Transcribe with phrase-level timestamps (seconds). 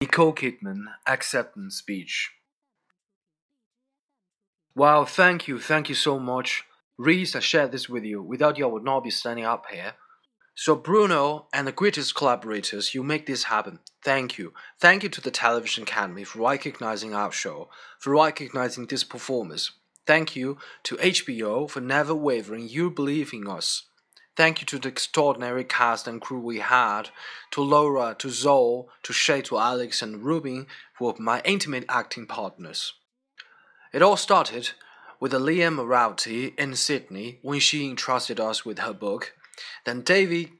[0.00, 2.30] Nicole Kidman acceptance speech.
[4.76, 6.64] Wow, thank you, thank you so much.
[6.98, 8.22] Reese, I shared this with you.
[8.22, 9.94] Without you, I would not be standing up here.
[10.56, 13.80] So, Bruno and the greatest collaborators, you make this happen.
[14.04, 14.52] Thank you.
[14.80, 17.68] Thank you to the Television Academy for recognizing our show,
[17.98, 19.72] for recognizing this performance.
[20.06, 23.84] Thank you to HBO for never wavering your belief in us.
[24.36, 27.10] Thank you to the extraordinary cast and crew we had,
[27.52, 30.66] to Laura, to Zoe, to Shay, to Alex, and Ruben,
[30.98, 32.94] who were my intimate acting partners.
[33.92, 34.70] It all started
[35.20, 39.34] with Liane Moriarty in Sydney when she entrusted us with her book.
[39.86, 40.50] Then David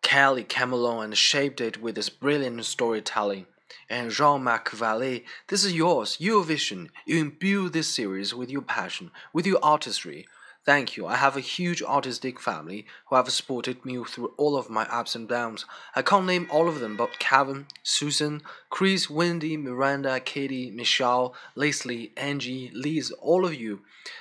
[0.00, 3.46] Kelley came along and shaped it with his brilliant storytelling.
[3.90, 6.90] And Jean-Marc Vallée, this is yours, your vision.
[7.04, 10.26] You imbue this series with your passion, with your artistry.
[10.64, 11.06] Thank you.
[11.08, 15.16] I have a huge artistic family who have supported me through all of my ups
[15.16, 15.66] and downs.
[15.96, 22.12] I can't name all of them, but Kevin, Susan, Chris, Wendy, Miranda, Katie, Michelle, Leslie,
[22.16, 23.80] Angie, Liz, all of you.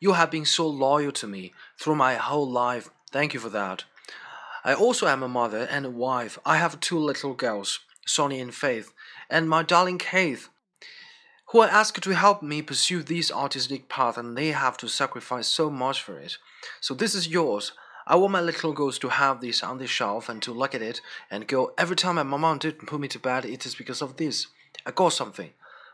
[0.00, 2.88] You have been so loyal to me through my whole life.
[3.10, 3.84] Thank you for that.
[4.64, 6.38] I also am a mother and a wife.
[6.46, 8.94] I have two little girls, Sonny and Faith,
[9.28, 10.48] and my darling Kate,
[11.52, 15.46] who I asked to help me pursue this artistic path, and they have to sacrifice
[15.46, 16.38] so much for it.
[16.80, 17.72] So this is yours.
[18.06, 20.80] I want my little girls to have this on the shelf and to look at
[20.80, 24.00] it and go, every time my mom didn't put me to bed, it is because
[24.00, 24.46] of this.
[24.86, 25.50] I got something.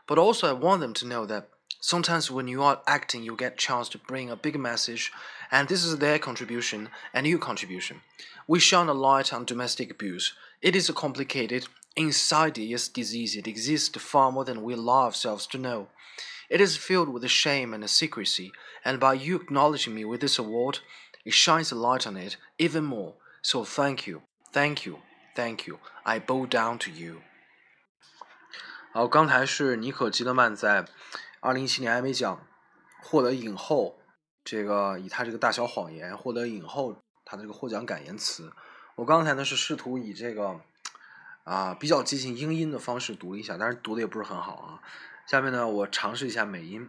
[0.07, 1.49] But also I want them to know that
[1.81, 5.11] sometimes when you are acting, you get chance to bring a big message,
[5.51, 7.99] and this is their contribution and your contribution.
[8.47, 10.33] We shine a light on domestic abuse.
[10.61, 13.36] It is a complicated, insidious disease.
[13.36, 15.88] It exists far more than we allow ourselves to know.
[16.50, 18.52] It is filled with shame and secrecy,
[18.84, 20.80] and by you acknowledging me with this award,
[21.24, 23.14] it shines a light on it even more.
[23.42, 24.22] So thank you,
[24.52, 24.98] thank you,
[25.34, 25.78] thank you.
[26.04, 27.22] I bow down to you.
[28.92, 30.86] 好，刚才是妮可基德曼在
[31.40, 32.46] 二零一七年艾美奖
[33.02, 33.98] 获得影后，
[34.44, 38.52] 这个以她这个大小谎言获得影后他的这个获奖感言词，
[38.96, 40.60] 我刚才呢是试图以这个
[41.44, 44.80] 啊比较接近英音的方式读了一下，但是读的也不是很好啊。
[45.26, 46.88] 下面呢我尝试一下美音。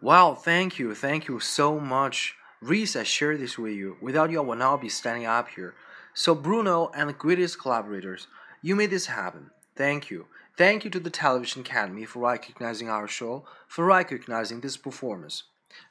[0.00, 2.32] Wow, thank you, thank you so much.
[2.60, 3.96] Reese, I share this with you.
[4.00, 5.74] Without you, I would not be standing up here.
[6.14, 8.28] So, Bruno and the greatest collaborators,
[8.62, 9.50] you made this happen.
[9.74, 10.26] Thank you.
[10.56, 15.44] Thank you to the Television Academy for recognizing our show, for recognizing this performance.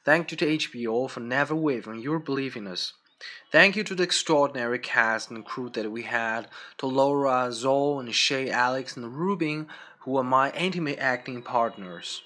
[0.04, 2.94] Thank you to HBO for never wavering your belief in us.
[3.51, 8.15] Thank you to the extraordinary cast and crew that we had, to Laura, Zoe, and
[8.15, 9.67] Shay, Alex, and Ruben,
[9.99, 12.23] who were my intimate acting partners.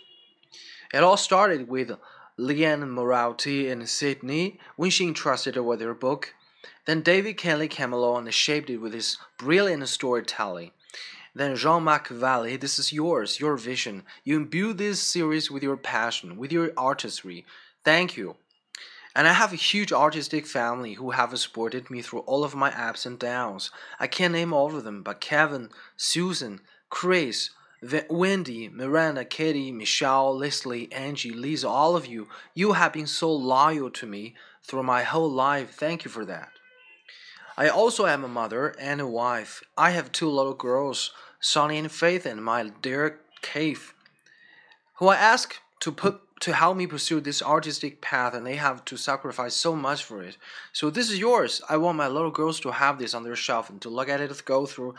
[0.94, 1.92] It all started with
[2.38, 6.34] Liane Moriarty in Sydney when she entrusted her with her book.
[6.86, 10.72] Then David Kelley came along and shaped it with his brilliant storytelling.
[11.34, 14.04] Then Jean-Marc Vallée, this is yours, your vision.
[14.24, 17.46] You imbue this series with your passion, with your artistry.
[17.84, 18.38] Thank you.
[19.16, 22.72] And I have a huge artistic family who have supported me through all of my
[22.78, 23.72] ups and downs.
[23.98, 26.60] I can't name all of them, but Kevin, Susan,
[26.90, 27.52] Chris,
[28.10, 33.90] Wendy, Miranda, Katie, Michelle, Leslie, Angie, Lisa, all of you, you have been so loyal
[33.92, 35.72] to me through my whole life.
[35.72, 36.50] Thank you for that.
[37.58, 39.64] I also am a mother and a wife.
[39.78, 43.94] I have two little girls Sonny and Faith, and my dear Cave,
[44.96, 48.84] who I ask to put to help me pursue this artistic path, and they have
[48.86, 50.38] to sacrifice so much for it.
[50.74, 51.62] So this is yours.
[51.70, 54.20] I want my little girls to have this on their shelf and to look at
[54.20, 54.96] it, go through.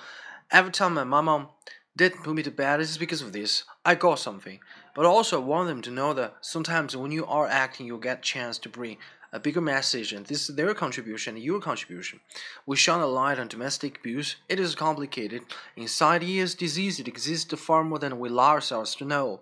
[0.51, 1.51] Every time my mama
[1.95, 3.65] didn't put me to bed, it's because of this.
[3.85, 4.61] I got something.
[4.95, 8.23] But also I want them to know that sometimes when you are acting, you get
[8.23, 8.97] chance to bring
[9.33, 12.21] a bigger message, and this is their contribution, your contribution.
[12.65, 14.37] We shine a light on domestic abuse.
[14.49, 15.43] It is complicated.
[15.77, 19.41] Inside ears disease, it exists far more than we allow ourselves to know.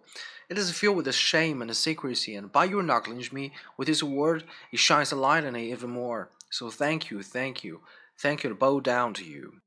[0.49, 3.89] It is filled with a shame and a secrecy, and by your acknowledging me with
[3.89, 6.31] this word, it shines a light on it even more.
[6.51, 7.81] So thank you, thank you,
[8.19, 9.61] thank you to bow down to you.